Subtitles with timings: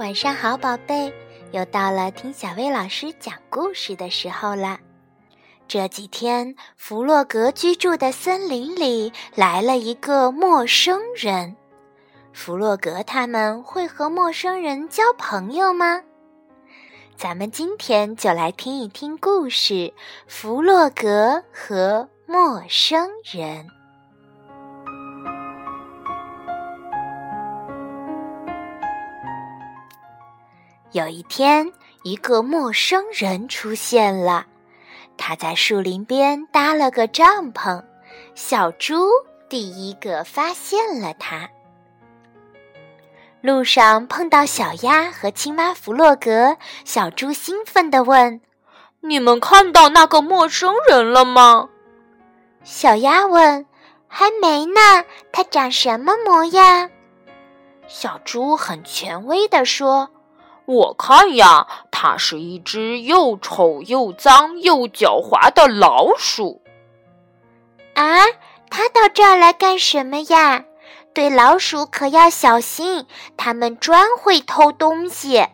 [0.00, 1.12] 晚上好，宝贝，
[1.52, 4.78] 又到了听小薇老师讲故事的时候了。
[5.68, 11.54] 这几天，弗洛格居住的森林里来了一个陌生人。
[12.32, 16.00] 弗洛格他们会和陌生人交朋友吗？
[17.14, 19.74] 咱们今天就来听一听故事
[20.26, 23.66] 《弗洛格和陌生人》。
[30.92, 31.72] 有一天，
[32.02, 34.46] 一个陌生人出现了。
[35.16, 37.82] 他在树林边搭了个帐篷，
[38.34, 39.08] 小猪
[39.48, 41.48] 第一个发现了他。
[43.40, 48.40] 路上碰到小鸭和青蛙弗洛格，小猪兴奋地问
[49.00, 51.68] ：“你们看到那个陌生人了吗？”
[52.64, 53.64] 小鸭问
[54.08, 56.90] ：“还没呢，他长什么模样？”
[57.86, 60.10] 小猪很权威地说。
[60.70, 66.62] 我看呀，它是一只又丑又脏又狡猾的老鼠。
[67.94, 68.24] 啊，
[68.70, 70.64] 它到这儿来干什么呀？
[71.12, 73.04] 对老鼠可要小心，
[73.36, 75.44] 它们专会偷东西。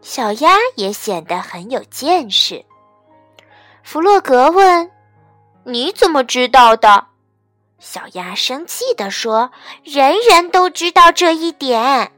[0.00, 2.64] 小鸭也显得很有见识。
[3.84, 4.90] 弗洛格问
[5.62, 7.06] ：“你怎么知道的？”
[7.78, 9.52] 小鸭生气地说
[9.84, 12.10] ：“人人都知道这一点。”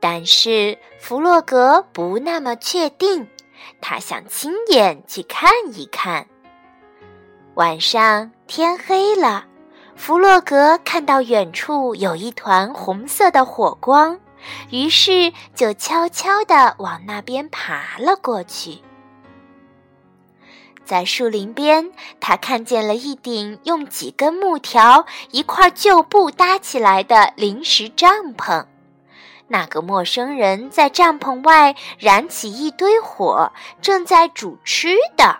[0.00, 3.28] 但是弗洛格不那么确定，
[3.80, 6.26] 他想亲眼去看一看。
[7.54, 9.44] 晚上天黑了，
[9.94, 14.18] 弗洛格看到远处有一团红色的火光，
[14.70, 18.78] 于是就悄悄地往那边爬了过去。
[20.82, 28.64] 在树林边，他看见了一顶用几根木条、一块旧布搭起来的临时帐篷。
[29.52, 33.50] 那个陌生人在帐篷外燃起一堆火，
[33.82, 35.36] 正在煮吃的。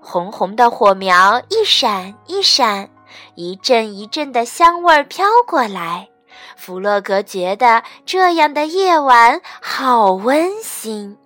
[0.00, 2.90] 红红的火苗一闪一闪，
[3.36, 6.08] 一阵一阵的香味儿飘过来。
[6.56, 11.16] 弗洛格觉得这样的夜晚好温馨。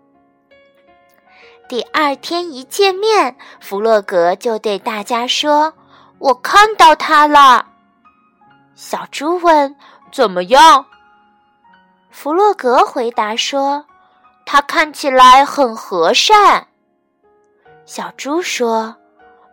[1.71, 5.73] 第二天一见面，弗洛格就对大家说
[6.21, 7.65] ：“我看到他了。”
[8.77, 9.75] 小猪问
[10.13, 10.85] ：“怎么样？”
[12.19, 13.85] 弗洛格回答说
[14.47, 16.67] ：“他看起来很和善。”
[17.85, 18.97] 小猪说：“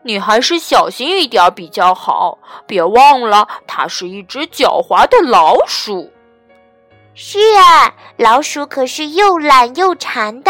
[0.03, 6.09] 你还是小心一点比较好，别忘了，它是一只狡猾的老鼠。
[7.13, 10.49] ”“是啊，老鼠可是又懒又馋的。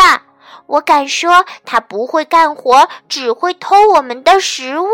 [0.68, 4.88] 我敢说，它不会干活，只会偷我们的食物。”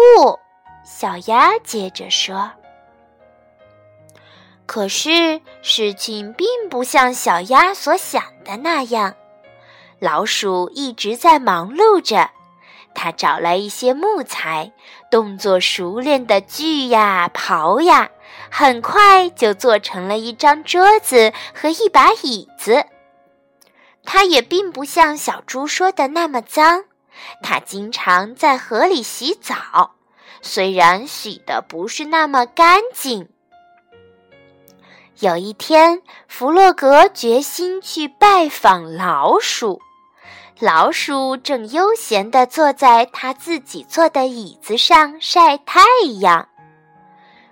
[0.85, 2.49] 小鸭接着说。
[4.69, 9.15] 可是事情并不像小鸭所想的那样，
[9.97, 12.29] 老鼠一直在忙碌着。
[12.93, 14.71] 它找来一些木材，
[15.09, 18.11] 动作熟练的锯呀、刨呀，
[18.51, 22.85] 很快就做成了一张桌子和一把椅子。
[24.03, 26.83] 它也并不像小猪说的那么脏，
[27.41, 29.95] 它经常在河里洗澡，
[30.43, 33.29] 虽然洗的不是那么干净。
[35.21, 39.81] 有一天，弗洛格决心去拜访老鼠。
[40.59, 45.81] 老鼠正悠闲地坐在他自己坐的椅子上晒太
[46.21, 46.47] 阳。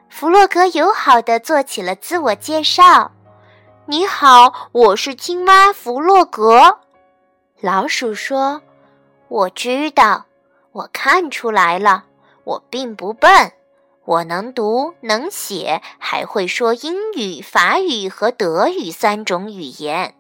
[0.07, 3.11] 弗洛格友好地做起了自我介绍
[3.85, 6.79] ：“你好，我是青蛙弗洛格。”
[7.59, 8.61] 老鼠说
[9.27, 10.25] ：“我知道，
[10.71, 12.05] 我看出来了，
[12.45, 13.51] 我并不笨。”
[14.07, 20.15] 我能读能写，还会说英语、法语和德语三种语言。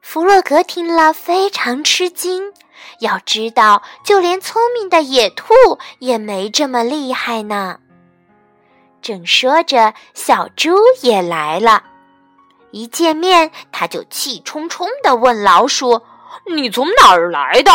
[0.00, 2.54] 弗洛格听了非常吃惊，
[3.00, 5.52] 要知道，就连聪明的野兔
[5.98, 7.78] 也没这么厉害呢。
[9.02, 11.84] 正说着，小猪也来了。
[12.70, 16.00] 一见面，他就气冲冲地问老鼠
[16.56, 17.70] ：“你从哪儿来的？”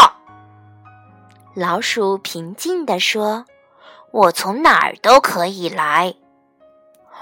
[1.53, 3.45] 老鼠平静地说。
[4.17, 6.15] 我从哪儿都可以来，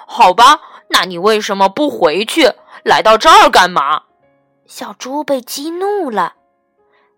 [0.08, 0.62] 好吧？
[0.88, 2.54] 那你为什么不回去？
[2.86, 4.04] 来到这儿干嘛？
[4.66, 6.36] 小猪被激怒了。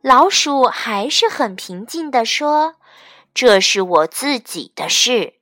[0.01, 2.73] 老鼠还是很平静地说
[3.35, 5.35] ：“这是我自己的事。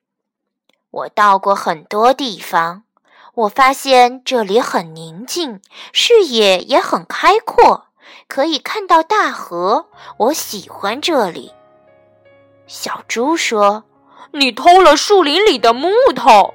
[0.91, 2.83] 我到过很多地方，
[3.35, 5.61] 我发现这里很宁静，
[5.93, 7.85] 视野也很开阔，
[8.27, 9.87] 可以看到大河。
[10.17, 11.53] 我喜欢这里。”
[12.67, 13.85] 小猪说。
[14.37, 16.53] 你偷了树林里的木头，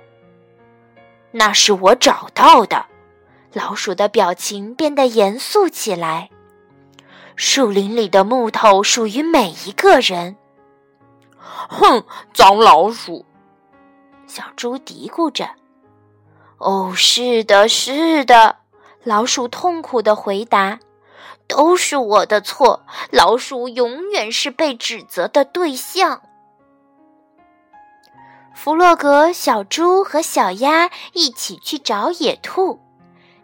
[1.30, 2.84] 那是我找到的。
[3.54, 6.28] 老鼠的表情变得严肃起来。
[7.36, 10.36] 树林里的木头属于每一个人。
[11.38, 12.04] 哼，
[12.34, 13.24] 脏老鼠！
[14.26, 15.48] 小猪嘀咕着。
[16.58, 18.58] 哦，是的，是的，
[19.04, 20.78] 老鼠痛苦的回答
[21.48, 22.84] ：“都是我的错。
[23.10, 26.20] 老鼠永远是被指责的对象。”
[28.62, 32.78] 弗洛格、小猪和小鸭一起去找野兔。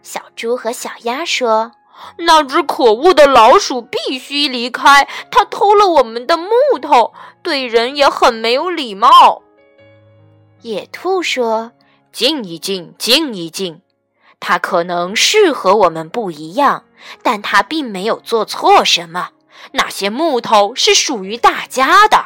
[0.03, 1.71] 小猪和小鸭说
[2.19, 9.41] ：“那只可恶的老鼠必须离开，它偷了我们的木头，对人也很没有礼貌。”
[10.61, 11.71] 野兔说
[12.13, 13.81] ：“静一静，静一静。
[14.39, 16.83] 它可能是和我们不一样，
[17.23, 19.29] 但它并没有做错什么。
[19.71, 22.25] 那些木头是属于大家的。”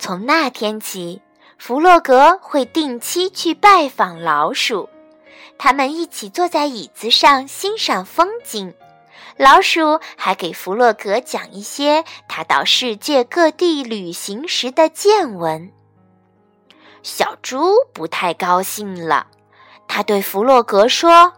[0.00, 1.20] 从那天起，
[1.58, 4.88] 弗洛格会定期去拜访老鼠。
[5.58, 8.74] 他们一起坐在椅子上欣赏风景。
[9.36, 15.70] 老鼠还给弗洛格讲一些他到世界各地旅行时的见闻。
[17.02, 19.26] 小猪不太高兴了，
[19.86, 21.34] 他对弗洛格说：“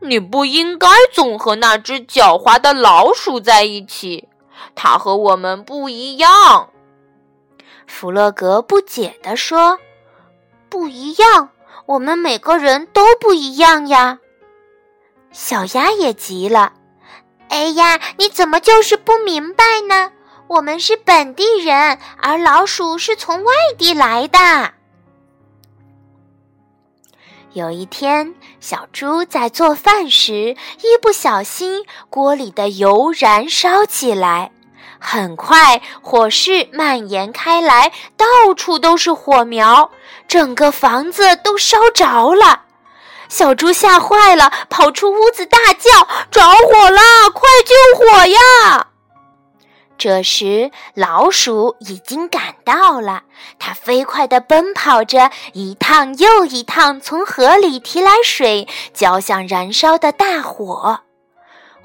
[0.00, 4.28] 你不应该总和那只狡猾的老鼠在一起，
[4.74, 6.68] 它和我们不一样。”
[7.86, 9.78] 弗洛格不解地说
[10.68, 11.50] ：“不一样，
[11.86, 14.18] 我们每个人都不一样呀。”
[15.32, 16.72] 小鸭也急了
[17.48, 20.12] ：“哎呀，你怎么就是不明白呢？
[20.48, 24.38] 我们是本地人，而老鼠是从外地来的。”
[27.52, 34.52] 有一天，小猪在做饭时，一不小心，锅里的油燃烧起来。
[34.98, 39.90] 很快，火势蔓延开来，到处都是火苗，
[40.26, 42.62] 整个房子都烧着了。
[43.28, 45.90] 小猪吓坏了，跑出屋子大叫
[46.30, 47.00] ：“着火了！
[47.32, 48.86] 快救火呀！”
[49.98, 53.22] 这时，老鼠已经赶到了，
[53.58, 61.00] 它飞快地奔跑着，一趟又一趟从河里提来水，浇向燃烧的大火。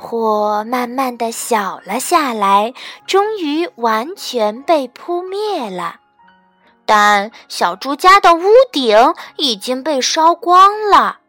[0.01, 2.73] 火慢慢的小了下来，
[3.05, 5.97] 终于完全被扑灭了。
[6.87, 11.19] 但小猪家的屋顶已经被烧光了。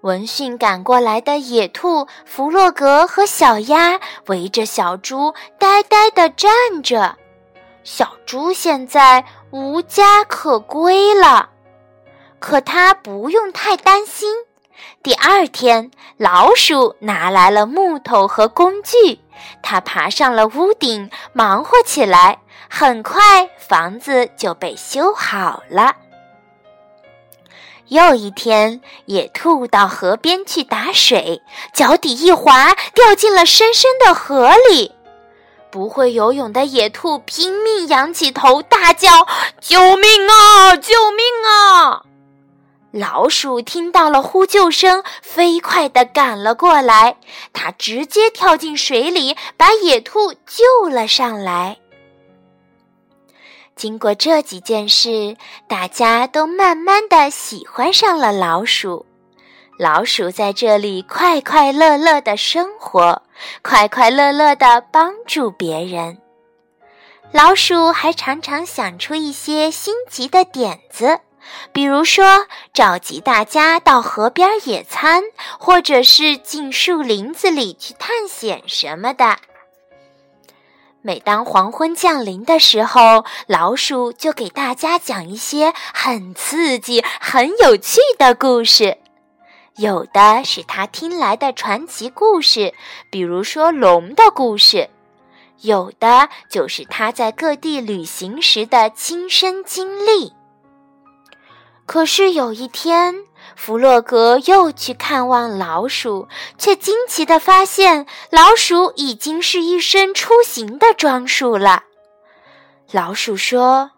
[0.00, 7.16] 闻讯赶过来的野兔弗洛格和小鸭围着小猪呆呆地站着。
[7.84, 11.50] 小猪现在无家可归了，
[12.38, 14.32] 可他不用太担心。
[15.02, 19.20] 第二天，老鼠拿来了木头和工具，
[19.62, 22.38] 它爬上了屋顶，忙活起来。
[22.70, 25.94] 很快，房子就被修好了。
[27.86, 31.40] 又一天，野兔到河边去打水，
[31.72, 34.92] 脚底一滑，掉进了深深的河里。
[35.70, 39.08] 不会游泳的野兔拼命仰起头，大叫
[39.60, 40.76] ：“救命啊！
[40.76, 42.02] 救命啊！”
[42.90, 47.16] 老鼠听到了呼救声，飞快地赶了过来。
[47.52, 51.76] 它直接跳进水里，把野兔救了上来。
[53.76, 55.36] 经过这几件事，
[55.68, 59.04] 大家都慢慢的喜欢上了老鼠。
[59.78, 63.22] 老鼠在这里快快乐乐的生活，
[63.62, 66.18] 快快乐乐的帮助别人。
[67.30, 71.20] 老鼠还常常想出一些新奇的点子。
[71.72, 75.22] 比如说，召集大家到河边野餐，
[75.58, 79.38] 或者是进树林子里去探险什么的。
[81.00, 88.98] 每当黄昏降临的时候，老鼠就给大家讲一些很刺激、很有趣的故事。
[89.76, 92.74] 有的是他听来的传奇故事，
[93.10, 94.88] 比如说龙的故事；
[95.60, 100.32] 有的就是他在各地旅行时的亲身经历。
[101.88, 103.24] 可是有一天，
[103.56, 106.28] 弗洛格又去看望老鼠，
[106.58, 111.84] 却惊奇地发现老鼠已经是一身出行的装束了。
[112.92, 113.92] 老鼠说：“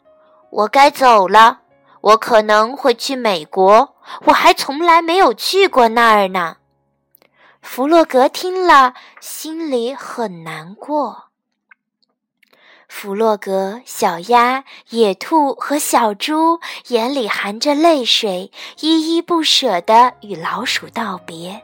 [0.50, 1.62] 我该走了，
[2.00, 6.58] 我可能会去美国，我还从来没有去过那儿呢。”
[7.60, 11.29] 弗洛格听了，心里很难过。
[12.92, 21.62] 弗洛格、小鸭、野兔和小猪眼里含着泪水，依依不舍地与老鼠道别。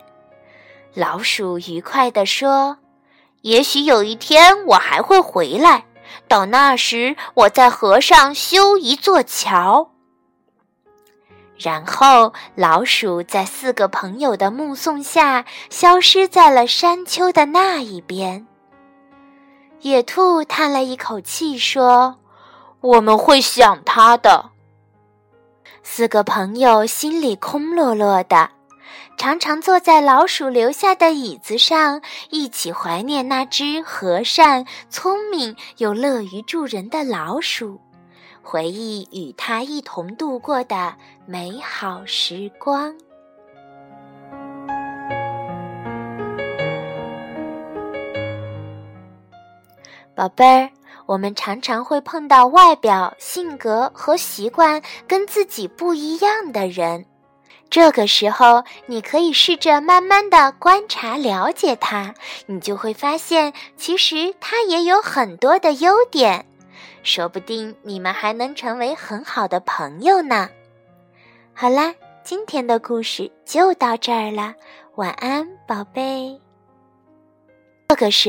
[0.95, 2.79] 老鼠愉快地说
[3.43, 5.85] ：“也许有一天我还会回来，
[6.29, 9.91] 到那时我在河上修一座桥。”
[11.59, 18.47] 然后，老鼠在四个朋友的目送下，消失在了山丘的那一边。
[19.81, 22.17] 野兔叹了一口气说
[22.81, 24.51] ：“我们会想他的。”
[25.83, 28.51] 四个朋友心里空落落的，
[29.17, 37.81] 常常坐在老鼠留下的椅子上，一起怀念那只和善、聪明又乐于助人的老鼠。
[38.43, 40.95] 回忆与它一同度过的
[41.27, 42.95] 美好时光。
[50.17, 50.71] 宝贝儿，
[51.05, 57.05] 我们常常会碰到外表、性格和习惯跟自己不一样的人，
[57.69, 62.15] 这个时候，你可以试着慢慢的观察、了解他，
[62.47, 66.47] 你就会发现，其实他也有很多的优点。
[67.03, 70.49] 说不定你们还能成为很好的朋友呢。
[71.53, 71.95] 好啦，
[72.25, 74.55] 今天的故事就到这儿了，
[74.95, 76.41] 晚安，宝贝。
[77.91, 78.25] 这个是。